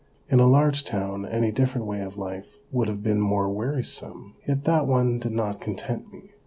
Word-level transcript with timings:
In 0.29 0.39
a 0.39 0.47
large 0.47 0.83
town 0.83 1.27
any 1.27 1.51
different 1.51 1.85
way 1.85 2.01
of 2.01 2.17
life 2.17 2.55
would 2.71 2.87
have 2.87 3.03
been 3.03 3.19
more 3.21 3.47
wearisome, 3.49 4.33
yet 4.47 4.63
that 4.63 4.87
one 4.87 5.19
did 5.19 5.31
not 5.33 5.61
content 5.61 6.11
me. 6.11 6.31